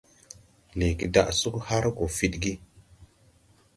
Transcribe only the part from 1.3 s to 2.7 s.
sug har gɔ fidgi.